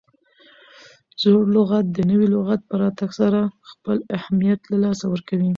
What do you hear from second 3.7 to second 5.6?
خپل اهمیت له لاسه ورکوي.